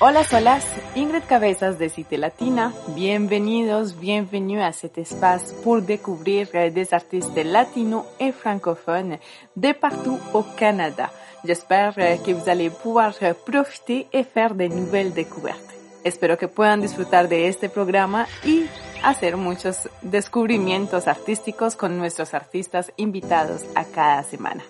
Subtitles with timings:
[0.00, 0.58] Hola, hola,
[0.96, 2.72] Ingrid Cabezas de Cité Latina.
[2.88, 9.18] Bienvenidos, bienvenue à cet espace pour découvrir des artistes latinos et francophones
[9.54, 11.12] de partout au Canada.
[11.44, 13.14] J'espère que vous allez pouvoir
[13.46, 15.74] profiter et faire de nouvelles découvertes.
[16.02, 18.66] Espero que puedan disfrutar de este programa y
[19.04, 24.64] hacer muchos descubrimientos artísticos con nuestros artistas invitados a cada semana.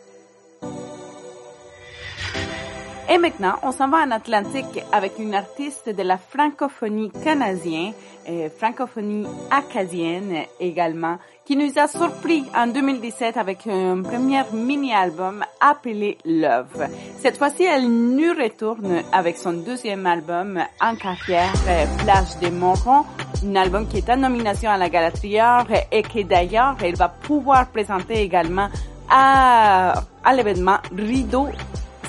[3.15, 7.93] Et maintenant, on s'en va en Atlantique avec une artiste de la francophonie canadienne,
[8.29, 16.19] euh, francophonie acadienne également, qui nous a surpris en 2017 avec un premier mini-album appelé
[16.25, 16.89] Love.
[17.21, 23.05] Cette fois-ci, elle nous retourne avec son deuxième album en carrière, euh, Plage de Moron,
[23.47, 27.69] un album qui est en nomination à la Galatrière et que d'ailleurs, elle va pouvoir
[27.69, 28.71] présenter également
[29.09, 29.95] à
[30.35, 31.47] l'événement Rideau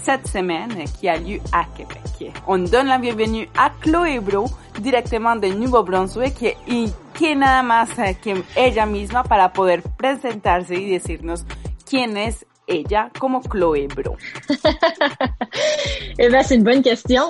[0.05, 2.31] cette semaine qui a lieu à Québec.
[2.45, 4.45] On donne la bienvenue a Chloé Bro,
[4.79, 7.89] directement de Nuevo-Brunswick, y que nada más
[8.21, 11.43] que ella misma para poder presentarse y decirnos
[11.89, 14.15] quién es ella como Chloé Bro?
[16.19, 17.23] eh ben, c'est une bonne question.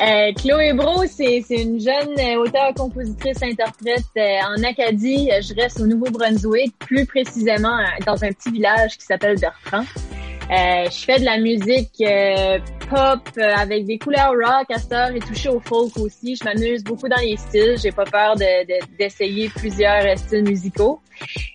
[0.00, 5.28] Euh, Chloé Bro, c'est une jeune euh, auteure, compositrice, interprète euh, en Acadie.
[5.42, 9.84] Je reste au Nouveau-Brunswick, plus précisément euh, dans un petit village qui s'appelle Bertrand.
[10.50, 15.16] Euh, je fais de la musique euh, pop euh, avec des couleurs rock à cette
[15.16, 16.36] et touché au folk aussi.
[16.36, 17.76] Je m'amuse beaucoup dans les styles.
[17.82, 21.00] J'ai pas peur d'essayer de, plusieurs styles musicaux.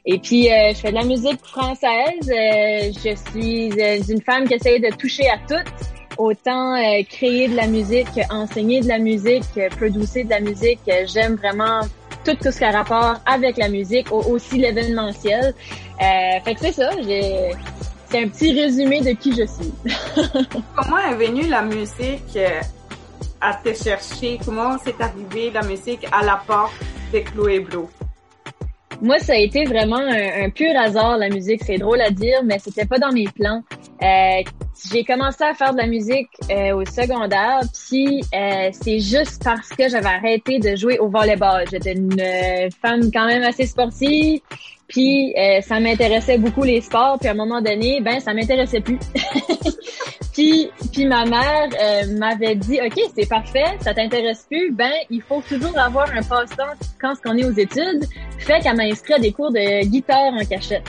[0.05, 2.19] Et puis, je fais de la musique française.
[2.25, 5.71] je suis une femme qui essaye de toucher à tout.
[6.17, 6.75] Autant
[7.09, 9.43] créer de la musique, enseigner de la musique,
[9.77, 10.79] producer de la musique.
[11.05, 11.81] J'aime vraiment
[12.25, 15.53] tout ce qui a rapport avec la musique, aussi l'événementiel.
[15.99, 16.89] fait que c'est ça.
[18.11, 19.71] C'est un petit résumé de qui je suis.
[20.75, 22.59] Comment est venue la musique euh,
[23.39, 24.37] à te chercher?
[24.43, 26.73] Comment c'est arrivé la musique à la porte
[27.13, 27.89] de Chloé Bro?
[29.01, 31.63] Moi, ça a été vraiment un, pur hasard, la musique.
[31.65, 33.63] C'est drôle à dire, mais c'était pas dans mes plans.
[34.03, 34.43] Euh,
[34.91, 38.21] j'ai commencé à faire de la musique euh, au secondaire, puis
[38.73, 41.65] c'est juste parce que j'avais arrêté de jouer au volleyball.
[41.71, 42.21] J'étais une
[42.81, 44.41] femme quand même assez sportive,
[44.91, 48.81] puis euh, ça m'intéressait beaucoup les sports, puis à un moment donné, ben ça m'intéressait
[48.81, 48.99] plus.
[50.33, 55.21] puis puis ma mère euh, m'avait dit OK, c'est parfait, ça t'intéresse plus, ben il
[55.21, 58.05] faut toujours avoir un passe-temps quand on est aux études.
[58.39, 60.83] Fait qu'elle m'a inscrit à des cours de guitare en cachette.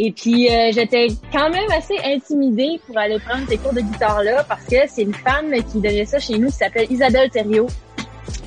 [0.00, 4.22] Et puis euh, j'étais quand même assez intimidée pour aller prendre ces cours de guitare
[4.22, 7.66] là parce que c'est une femme qui donnait ça chez nous qui s'appelle Isabelle Thériault.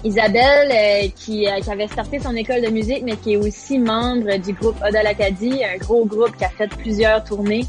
[0.03, 3.77] Isabelle, euh, qui, euh, qui, avait starté son école de musique, mais qui est aussi
[3.77, 7.63] membre du groupe Oda l'Acadie, un gros groupe qui a fait plusieurs tournées.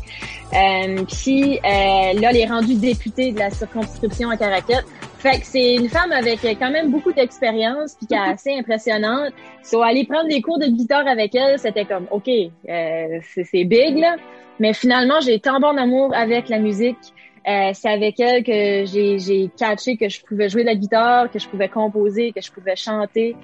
[0.52, 4.82] Euh, puis euh, là, elle est rendue députée de la circonscription à Caracat.
[5.18, 9.32] Fait que c'est une femme avec quand même beaucoup d'expérience, puis qui est assez impressionnante.
[9.62, 12.28] So, aller prendre des cours de guitare avec elle, c'était comme, OK,
[12.64, 14.16] c'est big, là.
[14.58, 16.98] Mais finalement, j'ai tant bon amour avec la musique
[17.48, 21.30] euh, c'est avec elle que j'ai, j'ai catché que je pouvais jouer de la guitare,
[21.30, 23.34] que je pouvais composer, que je pouvais chanter.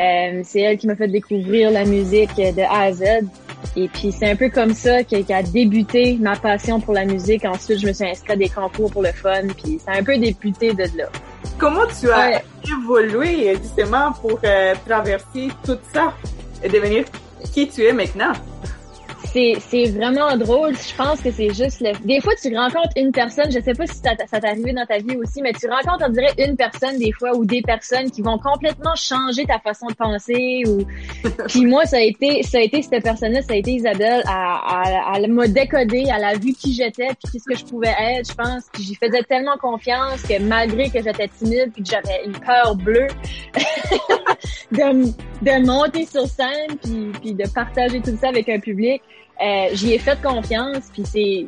[0.00, 3.04] Euh, c'est elle qui m'a fait découvrir la musique de A à Z.
[3.76, 7.44] Et puis c'est un peu comme ça qu'a débuté ma passion pour la musique.
[7.44, 9.46] Ensuite, je me suis inscrite à des concours pour le fun.
[9.62, 11.06] Puis c'est un peu débuté de là.
[11.58, 16.12] Comment tu as évolué justement pour euh, traverser tout ça
[16.62, 17.04] et devenir
[17.52, 18.32] qui tu es maintenant?
[19.24, 20.74] C'est vraiment drôle.
[20.76, 21.92] Je pense que c'est juste le...
[22.04, 24.98] Des fois, tu rencontres une personne, je sais pas si ça t'est arrivé dans ta
[24.98, 28.22] vie aussi, mais tu rencontres, on dirait, une personne des fois ou des personnes qui
[28.22, 30.84] vont complètement changer ta façon de penser ou...
[31.48, 34.22] Puis moi, ça a été, ça a été cette personne-là, ça a été Isabelle.
[34.26, 38.30] Elle, elle, m'a décodé, elle a vu qui j'étais puis ce que je pouvais être,
[38.30, 38.64] je pense.
[38.72, 42.74] Puis j'y faisais tellement confiance que malgré que j'étais timide puis que j'avais une peur
[42.76, 43.08] bleue
[44.72, 45.06] de,
[45.42, 46.76] de monter sur scène
[47.20, 49.02] puis, de partager tout ça avec un public,
[49.42, 51.46] euh, j'y ai fait confiance, puis c'est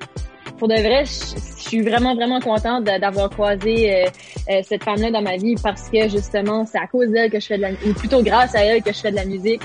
[0.58, 1.38] pour de vrai, je,
[1.68, 4.04] suis vraiment vraiment contente d'avoir croisé euh,
[4.48, 7.46] euh, cette femme-là dans ma vie parce que justement, c'est à cause d'elle que je
[7.46, 9.62] fais de la ou plutôt grâce à elle que je fais de la musique.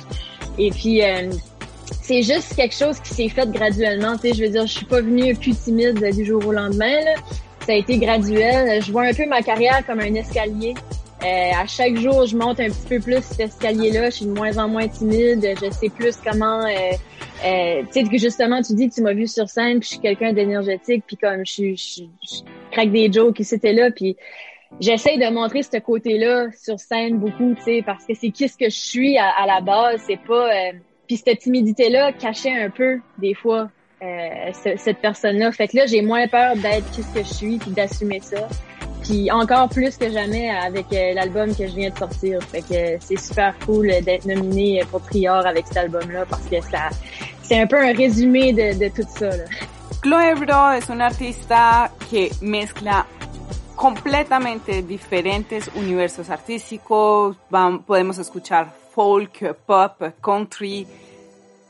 [0.58, 1.02] Et puis
[2.02, 4.18] c'est juste quelque chose qui s'est fait graduellement.
[4.18, 6.96] Tu sais, je veux dire, je suis pas venue plus timide du jour au lendemain.
[7.06, 7.14] Là.
[7.66, 8.82] ça a été graduel.
[8.82, 10.74] Je vois un peu ma carrière comme un escalier.
[11.24, 14.10] Euh, à chaque jour, je monte un petit peu plus cet escalier-là.
[14.10, 15.56] Je suis de moins en moins timide.
[15.62, 16.66] Je sais plus comment.
[16.66, 16.94] Euh,
[17.46, 20.00] euh, tu sais que justement, tu dis tu m'as vu sur scène, puis je suis
[20.00, 22.42] quelqu'un d'énergétique, puis comme je, je, je,
[22.72, 24.16] craque des jokes qui c'était là, puis
[24.80, 28.58] j'essaie de montrer ce côté-là sur scène beaucoup, tu sais, parce que c'est qui ce
[28.58, 30.02] que je suis à, à la base.
[30.08, 30.50] C'est pas.
[30.50, 30.72] Euh,
[31.08, 33.70] puis cette timidité-là cachait un peu des fois
[34.02, 35.52] euh, cette personne-là.
[35.52, 38.48] Fait que là, j'ai moins peur d'être qui ce que je suis, puis d'assumer ça.
[39.04, 42.42] Puis encore plus que jamais avec euh, l'album que je viens de sortir.
[42.44, 46.90] Fait que c'est super cool d'être nominé pour Trior avec cet album-là parce que ça,
[47.42, 49.30] c'est un peu un résumé de, de tout ça.
[49.30, 49.44] Là.
[50.02, 53.06] Chloe Bro es una artista que mezcla
[53.76, 57.36] completamente diferentes universos artísticos.
[57.86, 60.88] podemos escuchar folk, pop, country,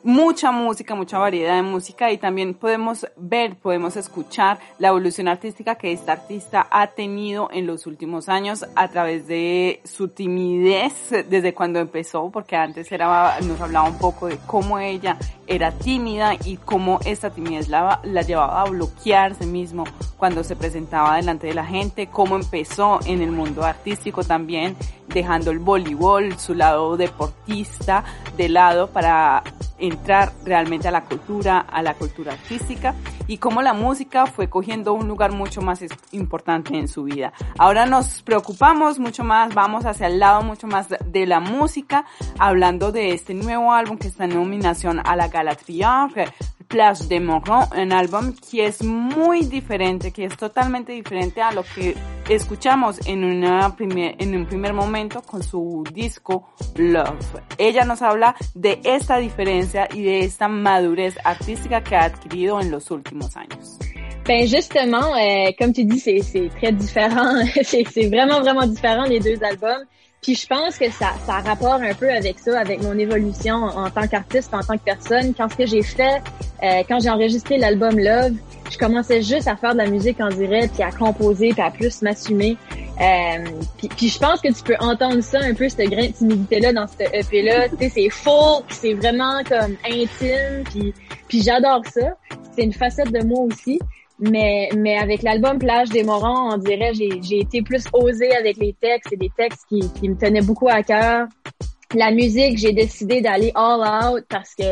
[0.04, 5.76] mucha música, mucha variedad de música y también podemos ver, podemos escuchar la evolución artística
[5.76, 11.54] que esta artista ha tenido en los últimos años a través de su timidez desde
[11.54, 15.18] cuando empezó, porque antes era, nos hablaba un poco de cómo ella
[15.52, 19.84] era tímida y cómo esta timidez la, llevaba a bloquearse mismo
[20.18, 24.78] cuando se presentaba delante de la gente, cómo empezó en el mundo artístico también,
[25.08, 28.06] dejando el voleibol, su lado deportista
[28.38, 29.44] de lado para
[29.78, 32.96] entrar realmente a la cultura, a la cultura artística
[33.32, 35.82] y cómo la música fue cogiendo un lugar mucho más
[36.12, 37.32] importante en su vida.
[37.58, 42.04] Ahora nos preocupamos mucho más, vamos hacia el lado mucho más de la música,
[42.38, 46.28] hablando de este nuevo álbum que está en nominación a la Gala Triangle,
[46.72, 51.64] Place de Morgon, un álbum que es muy diferente, que es totalmente diferente a lo
[51.64, 51.96] que
[52.30, 57.42] escuchamos en, una primer, en un primer momento con su disco Love.
[57.58, 62.72] Ella nos habla de esta diferencia y de esta madurez artística que ha adquirido en
[62.72, 63.78] los últimos años.
[64.26, 67.44] Ben justement, euh, comme tu dis, c'est très différent.
[67.64, 69.84] c'est vraiment, vraiment différent les deux albums.
[70.22, 73.90] Puis je pense que ça, ça rapport un peu avec ça, avec mon évolution en,
[73.90, 75.34] tant qu'artiste, en tant que personne.
[75.34, 76.22] Quand ce que j'ai fait,
[76.64, 78.34] euh, quand j'ai enregistré l'album Love,
[78.70, 81.72] je commençais juste à faire de la musique en direct, puis à composer, puis à
[81.72, 82.56] plus m'assumer.
[83.02, 83.44] Euh,
[83.78, 86.72] puis, puis, je pense que tu peux entendre ça un peu, cette grain de timidité-là
[86.72, 87.70] dans cette EP-là.
[87.70, 90.94] Tu sais, c'est faux, c'est vraiment comme intime, puis,
[91.28, 92.16] puis j'adore ça.
[92.56, 93.80] C'est une facette de moi aussi.
[94.20, 98.74] Mais, mais avec l'album Plage des Morons, on dirait j'ai été plus osée avec les
[98.80, 99.08] textes.
[99.10, 101.28] C'est des textes qui, qui me tenaient beaucoup à cœur.
[101.94, 104.64] La musique, j'ai décidé d'aller all out parce que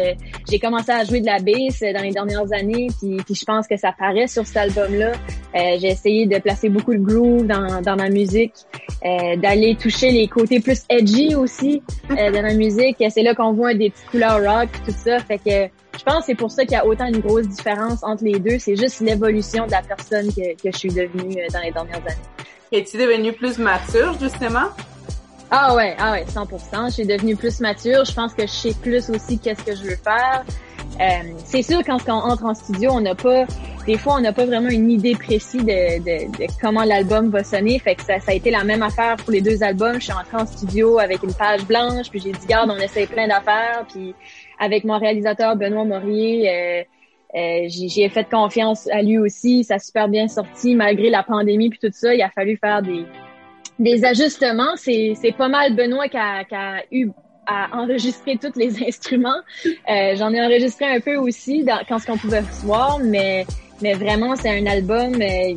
[0.49, 3.75] j'ai commencé à jouer de la bass dans les dernières années, puis, je pense que
[3.75, 5.11] ça paraît sur cet album-là.
[5.55, 8.53] Euh, j'ai essayé de placer beaucoup de groove dans, dans ma musique,
[9.03, 11.81] euh, d'aller toucher les côtés plus edgy aussi
[12.11, 13.03] euh, de ma musique.
[13.09, 15.19] C'est là qu'on voit des petites couleurs rock, tout ça.
[15.19, 18.03] Fait que je pense que c'est pour ça qu'il y a autant une grosse différence
[18.03, 18.59] entre les deux.
[18.59, 21.97] C'est juste l'évolution de la personne que, que je suis devenue euh, dans les dernières
[21.97, 22.29] années.
[22.71, 24.69] Es-tu devenue plus mature, justement?
[25.51, 26.87] Ah ouais, ah ouais, 100%.
[26.87, 28.05] Je suis devenue plus mature.
[28.05, 30.45] Je pense que je sais plus aussi qu'est-ce que je veux faire.
[30.99, 33.45] Euh, c'est sûr quand on entre en studio, on n'a pas,
[33.87, 37.43] des fois, on n'a pas vraiment une idée précise de, de, de comment l'album va
[37.43, 37.79] sonner.
[37.79, 39.95] Fait que ça, ça, a été la même affaire pour les deux albums.
[39.95, 43.07] Je suis entrée en studio avec une page blanche, puis j'ai dit garde, on essaye
[43.07, 44.13] plein d'affaires, puis
[44.59, 46.49] avec mon réalisateur Benoît Maurier.
[46.49, 46.83] Euh,
[47.35, 51.69] euh, j'ai fait confiance à lui aussi, ça a super bien sorti malgré la pandémie
[51.69, 52.13] puis tout ça.
[52.13, 53.05] Il a fallu faire des,
[53.79, 54.75] des ajustements.
[54.75, 57.09] C'est pas mal Benoît qui a, qui a eu
[57.45, 59.41] à enregistrer tous les instruments.
[59.65, 63.45] Euh, J'en ai enregistré un peu aussi dans, quand ce qu'on pouvait voir, mais
[63.81, 65.55] mais vraiment c'est un album euh,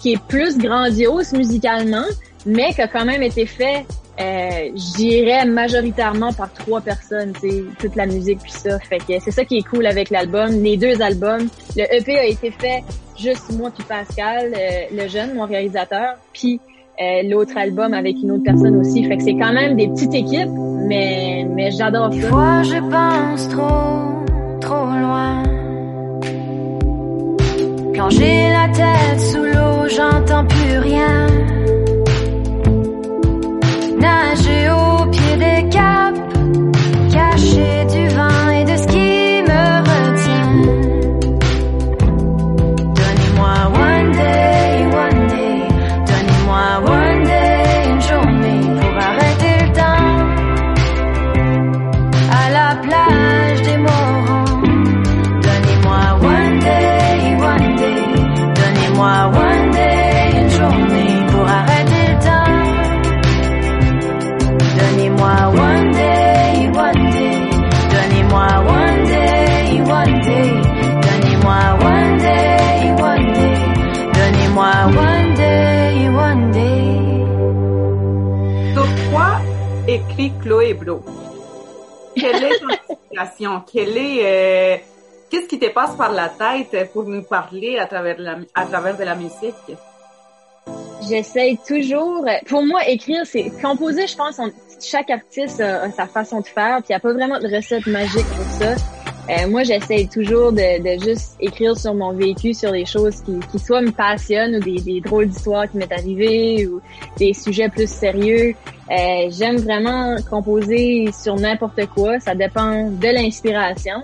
[0.00, 2.06] qui est plus grandiose musicalement,
[2.46, 3.84] mais qui a quand même été fait
[4.20, 7.32] euh, j'irais majoritairement par trois personnes,
[7.78, 8.78] toute la musique puis ça.
[8.78, 11.48] Fait que c'est ça qui est cool avec l'album, les deux albums.
[11.76, 12.82] Le EP a été fait
[13.18, 16.60] juste moi puis Pascal, euh, le jeune, mon réalisateur, puis
[17.00, 19.04] euh, l'autre album avec une autre personne aussi.
[19.04, 20.50] Fait que c'est quand même des petites équipes,
[20.88, 22.30] mais mais j'adore ça.
[22.30, 25.42] Moi, je pense trop, trop loin.
[27.94, 31.26] Quand j'ai la tête sous l'eau, j'entends plus rien.
[33.98, 36.20] Nager au pied des caps,
[37.12, 38.29] caché du vin
[79.94, 81.02] écrit Chloé Bro?
[82.14, 83.62] Quelle est ton inspiration?
[83.72, 84.76] Quelle est, euh,
[85.30, 88.96] qu'est-ce qui te passe par la tête pour nous parler à travers la, à travers
[88.96, 89.76] de la musique?
[91.08, 92.24] J'essaye toujours.
[92.46, 94.06] Pour moi, écrire, c'est composer.
[94.06, 94.40] Je pense,
[94.80, 96.76] chaque artiste a, sa façon de faire.
[96.78, 98.99] Puis il n'y a pas vraiment de recette magique pour ça.
[99.28, 103.38] Euh, moi, j'essaye toujours de, de, juste écrire sur mon vécu, sur des choses qui,
[103.52, 106.80] qui soit me passionnent ou des, des drôles d'histoires qui m'est arrivé ou
[107.18, 108.54] des sujets plus sérieux.
[108.90, 112.18] Euh, J'aime vraiment composer sur n'importe quoi.
[112.18, 114.02] Ça dépend de l'inspiration.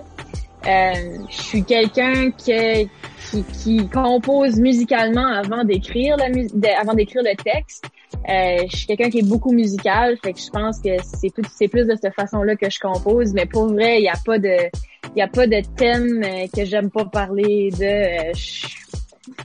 [0.65, 2.89] Euh, je suis quelqu'un qui,
[3.63, 6.25] qui, compose musicalement avant d'écrire la
[6.79, 7.85] avant d'écrire le texte.
[8.29, 11.43] Euh, je suis quelqu'un qui est beaucoup musical, fait que je pense que c'est plus
[11.53, 13.33] c'est plus de cette façon-là que je compose.
[13.33, 14.57] Mais pour vrai, il n'y a pas de
[15.17, 18.29] il y a pas de thème euh, que j'aime pas parler de.
[18.29, 18.33] Euh,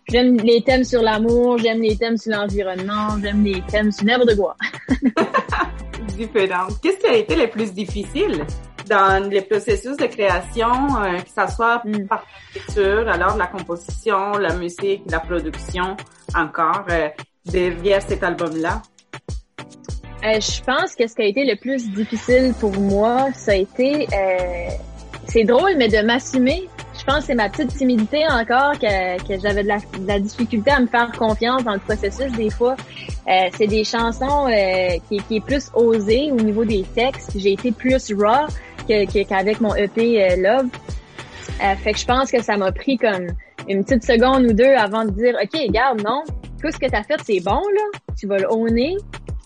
[0.07, 4.37] j'aime les thèmes sur l'amour, j'aime les thèmes sur l'environnement, j'aime les thèmes sur n'importe
[4.37, 4.55] quoi.
[6.19, 6.67] Différent.
[6.83, 8.45] Qu'est-ce qui a été le plus difficile
[8.87, 12.07] dans les processus de création, euh, que ça soit mm.
[12.07, 15.97] par l'écriture, alors la composition, la musique, la production,
[16.35, 16.85] encore
[17.47, 18.83] derrière cet album-là?
[20.23, 24.07] je pense que ce qui a été le plus difficile pour moi, ça a été
[25.27, 29.63] c'est drôle, mais de m'assumer, je pense que c'est ma petite timidité encore que, j'avais
[29.63, 32.77] de la, difficulté à me faire confiance dans le processus des fois.
[33.29, 37.33] Euh, c'est des chansons euh, qui, qui, est plus osé au niveau des textes.
[37.37, 38.47] J'ai été plus raw
[38.87, 40.69] qu'avec mon EP euh, Love.
[41.63, 43.29] Euh, fait que je pense que ça m'a pris comme
[43.69, 46.23] une petite seconde ou deux avant de dire OK, regarde, non,
[46.61, 48.01] tout ce que tu fait, c'est bon, là.
[48.19, 48.97] Tu vas le honner,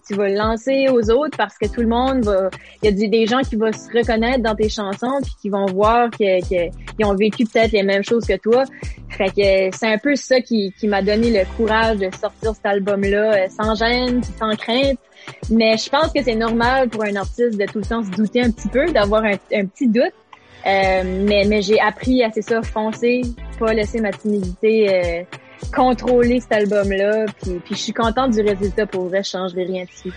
[0.06, 2.48] tu vas le lancer aux autres parce que tout le monde va,
[2.82, 5.66] il y a des gens qui vont se reconnaître dans tes chansons puis qui vont
[5.66, 8.64] voir que, qu'ils ont vécu peut-être les mêmes choses que toi.
[9.08, 12.66] Fait que c'est un peu ça qui, qui m'a donné le courage de sortir cet
[12.66, 14.98] album-là euh, sans gêne, sans crainte.
[15.50, 18.42] Mais je pense que c'est normal pour un artiste de tout le temps se douter
[18.42, 19.36] un petit peu, d'avoir un,
[19.66, 20.12] petit doute.
[20.66, 23.22] Euh, mais mais j'ai appris à c'est ça foncer,
[23.58, 25.22] pas laisser ma timidité euh,
[25.75, 27.26] contrôler cet album-là.
[27.42, 28.86] Puis, puis je suis contente du résultat.
[28.86, 30.14] Pour vrai, je changerai rien dessus.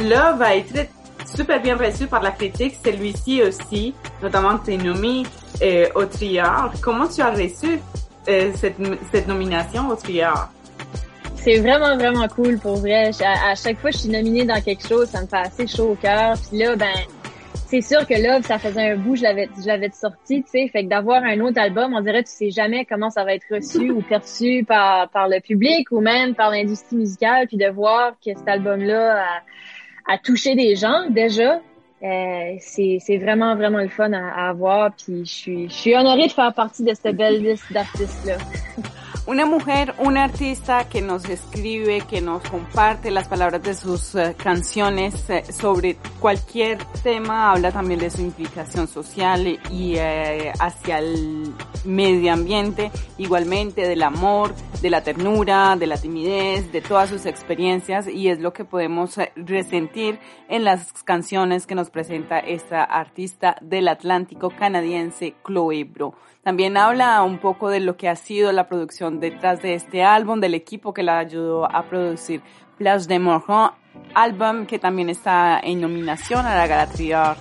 [0.00, 0.88] Love a été
[1.34, 5.24] super bien reçu par la critique, celui-ci aussi, notamment tes nommé
[5.62, 6.72] euh, au Triard.
[6.80, 7.80] Comment tu as reçu
[8.28, 8.76] euh, cette,
[9.12, 10.50] cette nomination au Triard?
[11.36, 13.10] C'est vraiment, vraiment cool pour vrai.
[13.22, 15.66] À, à, chaque fois que je suis nominée dans quelque chose, ça me fait assez
[15.66, 16.34] chaud au cœur.
[16.48, 16.94] Puis là, ben,
[17.54, 20.68] c'est sûr que là, ça faisait un bout, je l'avais, je l'avais sorti, tu sais,
[20.68, 23.46] fait que d'avoir un autre album, on dirait, tu sais jamais comment ça va être
[23.50, 28.12] reçu ou perçu par, par le public ou même par l'industrie musicale, puis de voir
[28.24, 31.60] que cet album-là a, a touché des gens déjà,
[32.02, 36.28] euh, c'est, vraiment, vraiment le fun à, à avoir, puis je suis, je suis honorée
[36.28, 38.36] de faire partie de cette belle liste d'artistes-là.
[39.28, 44.34] Una mujer, una artista que nos escribe, que nos comparte las palabras de sus uh,
[44.34, 51.52] canciones eh, sobre cualquier tema, habla también de su implicación social y eh, hacia el
[51.84, 58.06] medio ambiente, igualmente del amor, de la ternura, de la timidez, de todas sus experiencias
[58.08, 63.88] y es lo que podemos resentir en las canciones que nos presenta esta artista del
[63.88, 66.14] Atlántico canadiense Chloe Bro.
[66.42, 70.40] También habla un poco de lo que ha sido la producción detrás de este álbum,
[70.40, 72.42] del equipo que la ayudó a producir
[72.78, 73.70] Place de Morgon,
[74.14, 77.36] álbum que también está en nominación a la Galatriar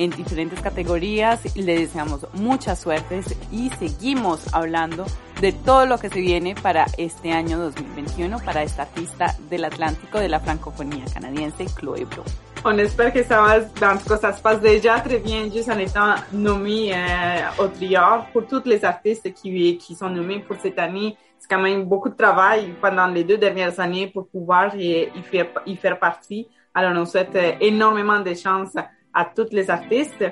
[0.00, 1.40] en diferentes categorías.
[1.54, 3.20] Le deseamos mucha suerte
[3.52, 5.04] y seguimos hablando
[5.40, 10.18] de todo lo que se viene para este año 2021 para esta artista del Atlántico
[10.18, 12.24] de la francofonía canadiense, Bro.
[12.64, 13.56] On espère que ça va,
[13.92, 17.68] en tout cas, ça se passe déjà très bien juste en étant nommé euh, au
[17.68, 18.26] triard.
[18.32, 22.10] Pour tous les artistes qui, qui sont nommés pour cette année, c'est quand même beaucoup
[22.10, 26.48] de travail pendant les deux dernières années pour pouvoir y, y, faire, y faire partie.
[26.74, 28.74] Alors, on souhaite euh, énormément de chance
[29.14, 30.24] à tous les artistes.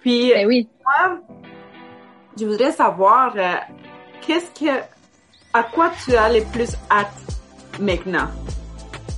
[0.00, 0.68] Puis, oui.
[0.84, 1.20] moi,
[2.38, 3.54] je voudrais savoir, euh,
[4.20, 4.80] qu'est-ce que,
[5.52, 7.12] à quoi tu as le plus hâte
[7.80, 8.28] maintenant?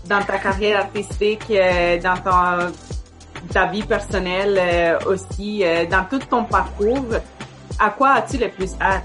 [0.07, 2.71] dans ta carrière artistique, euh, dans ton,
[3.51, 7.07] ta vie personnelle euh, aussi, dans tout ton parcours,
[7.79, 9.03] à quoi as-tu le plus hâte?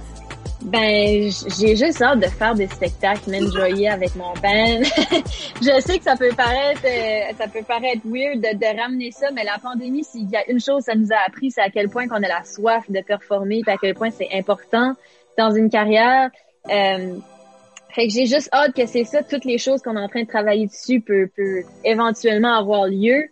[0.61, 4.81] Ben, j'ai juste hâte de faire des spectacles, m'enjoyer avec mon band.
[5.61, 6.81] je sais que ça peut paraître,
[7.37, 10.59] ça peut paraître weird de, de, ramener ça, mais la pandémie, s'il y a une
[10.59, 13.61] chose, ça nous a appris, c'est à quel point qu'on a la soif de performer,
[13.61, 14.95] puis à quel point c'est important
[15.37, 16.29] dans une carrière.
[16.69, 17.15] Euh,
[17.95, 20.23] fait que j'ai juste hâte que c'est ça, toutes les choses qu'on est en train
[20.23, 23.29] de travailler dessus peut, peut éventuellement avoir lieu.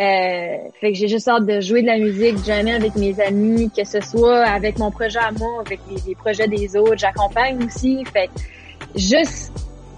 [0.00, 3.70] Euh, fait que j'ai juste hâte de jouer de la musique, jamais avec mes amis,
[3.70, 6.96] que ce soit avec mon projet à moi, avec les, projets des autres.
[6.98, 8.02] J'accompagne aussi.
[8.06, 8.30] Fait
[8.96, 9.52] juste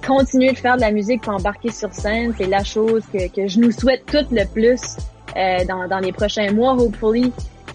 [0.05, 3.47] continuer de faire de la musique pour embarquer sur scène, c'est la chose que, que
[3.47, 4.97] je nous souhaite toutes le plus.
[5.37, 7.33] euh, dans, dans les prochains mois, hopefully.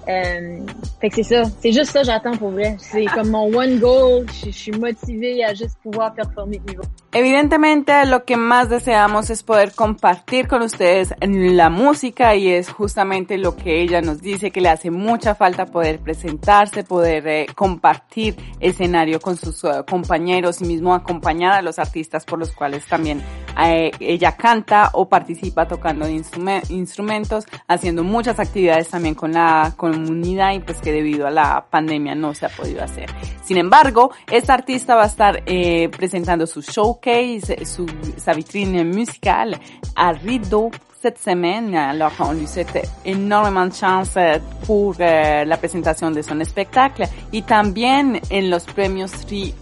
[0.08, 0.60] Euh,
[1.02, 1.44] fait que c'est ça.
[1.62, 2.76] C'est juste ça j'attends pour vrai.
[2.80, 4.26] C'est comme mon one goal.
[4.46, 6.84] Je, suis motivée a juste pouvoir performer niveau.
[7.18, 13.40] Evidentemente lo que más deseamos es poder compartir con ustedes la música y es justamente
[13.40, 18.36] lo que ella nos dice que le hace mucha falta poder presentarse, poder eh, compartir
[18.60, 23.24] escenario con sus uh, compañeros y mismo acompañar a los artistas por los cuales también
[23.66, 30.60] eh, ella canta o participa tocando instrumentos, haciendo muchas actividades también con la comunidad y
[30.60, 33.10] pues que debido a la pandemia no se ha podido hacer.
[33.44, 36.62] Sin embargo, esta artista va a estar eh, presentando su
[37.08, 37.86] showcase, su,
[38.18, 39.58] sa vitrine musicale
[39.96, 41.76] à Rideau cette semaine.
[41.76, 47.08] Alors, on lui souhaite énormément de chance euh, pour euh, la presentación de son spectacle
[47.32, 49.12] y también en los premios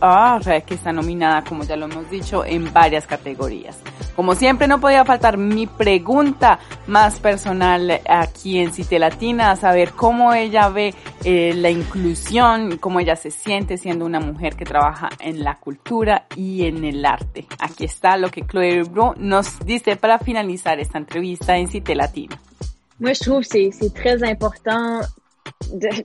[0.01, 3.77] Or, que está nominada, como ya lo hemos dicho, en varias categorías.
[4.15, 9.92] Como siempre, no podía faltar mi pregunta más personal aquí en Cite Latina, a saber
[9.92, 15.10] cómo ella ve eh, la inclusión, cómo ella se siente siendo una mujer que trabaja
[15.20, 17.48] en la cultura y en el arte.
[17.60, 22.36] Aquí está lo que Chloé Bro nos dice para finalizar esta entrevista en Cité Latina.
[23.00, 25.01] Moi, je trouve que c'est très important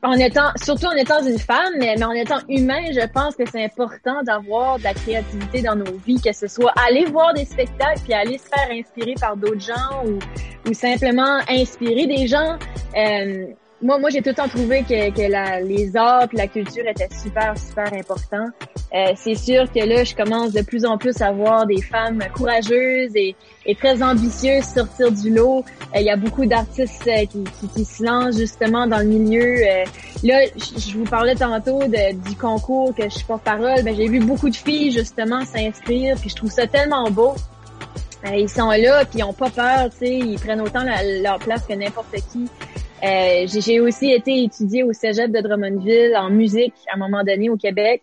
[0.03, 3.65] en étant, surtout en étant une femme, mais, en étant humain, je pense que c'est
[3.65, 8.01] important d'avoir de la créativité dans nos vies, que ce soit aller voir des spectacles
[8.05, 10.19] puis aller se faire inspirer par d'autres gens ou,
[10.69, 12.59] ou simplement inspirer des gens.
[12.97, 13.47] Euh,
[13.83, 16.87] moi, moi, j'ai tout le temps trouvé que, que la, les arts et la culture
[16.87, 18.49] étaient super, super importants.
[18.93, 22.23] Euh, c'est sûr que là, je commence de plus en plus à voir des femmes
[22.35, 23.35] courageuses et,
[23.65, 25.65] et très ambitieuses sortir du lot.
[25.95, 29.05] Euh, il y a beaucoup d'artistes euh, qui, qui, qui, se lancent justement dans le
[29.05, 29.63] milieu.
[29.63, 29.85] Euh,
[30.25, 33.83] là, je vous parlais tantôt du concours que je suis porte-parole.
[33.83, 37.35] Ben, j'ai vu beaucoup de filles justement s'inscrire, puis je trouve ça tellement beau.
[38.33, 40.85] ils sont là, puis ils ont pas peur, tu sais, ils prennent autant
[41.23, 42.47] leur place que n'importe qui.
[43.03, 47.49] Euh, j'ai aussi été étudier au cégep de Drummondville en musique à un moment donné
[47.49, 48.03] au Québec.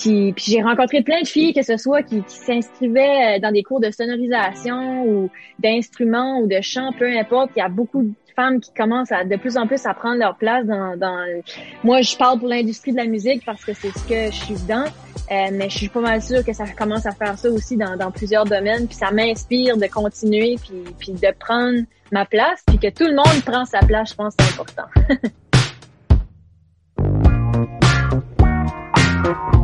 [0.00, 3.62] Puis, puis j'ai rencontré plein de filles, que ce soit qui, qui s'inscrivaient dans des
[3.62, 7.50] cours de sonorisation ou d'instruments ou de chant, peu importe.
[7.54, 10.18] Il y a beaucoup de femmes qui commencent à de plus en plus à prendre
[10.18, 11.42] leur place dans, dans...
[11.84, 14.54] moi je parle pour l'industrie de la musique parce que c'est ce que je suis
[14.54, 17.76] dedans euh, mais je suis pas mal sûre que ça commence à faire ça aussi
[17.76, 21.80] dans, dans plusieurs domaines puis ça m'inspire de continuer puis, puis de prendre
[22.12, 24.86] ma place puis que tout le monde prend sa place je pense c'est important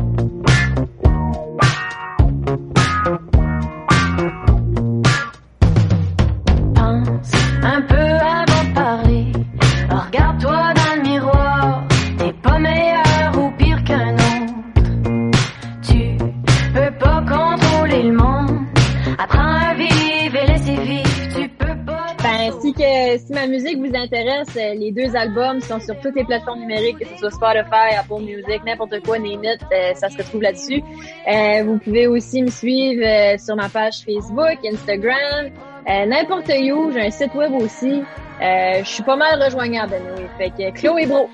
[24.55, 28.21] euh, les deux albums sont sur toutes les plateformes numériques, que ce soit Spotify, Apple
[28.21, 30.81] Music, n'importe quoi, Name euh, ça se retrouve là-dessus.
[31.27, 33.03] Euh, vous pouvez aussi me suivre
[33.39, 35.51] sur ma page Facebook, Instagram,
[35.87, 36.91] n'importe où.
[36.91, 38.03] J'ai un site web aussi.
[38.39, 40.29] je suis pas mal rejoignable, anyway.
[40.37, 41.29] Fait que Chloé Bro.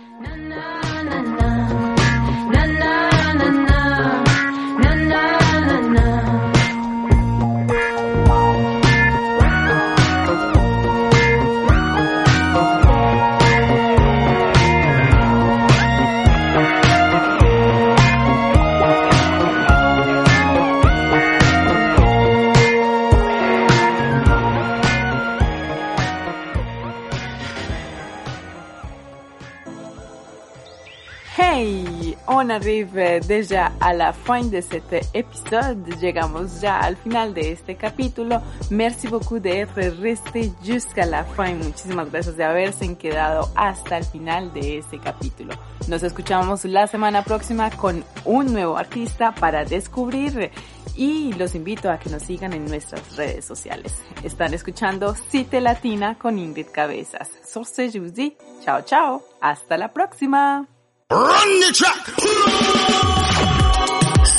[32.27, 35.87] On arrive déjà à la fin de cet épisode.
[35.99, 38.37] Llegamos ya al final de este capítulo.
[38.71, 41.55] Merci beaucoup d'être resté jusqu'à la fin.
[41.55, 45.53] Muchísimas gracias de haberse quedado hasta el final de este capítulo.
[45.87, 50.51] Nos escuchamos la semana próxima con un nuevo artista para descubrir
[50.95, 53.95] y los invito a que nos sigan en nuestras redes sociales.
[54.23, 57.29] Están escuchando Cite Latina con Ingrid Cabezas.
[57.45, 58.37] Source Juicy.
[58.63, 59.23] Chao, chao.
[59.41, 60.67] Hasta la próxima.
[61.11, 62.05] Run the track.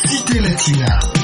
[0.09, 1.24] Cité Latina.